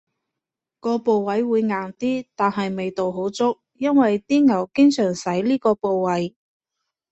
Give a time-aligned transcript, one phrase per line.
[0.79, 6.35] 個部位會硬啲，但係味道好足，因爲啲牛經常使呢個部位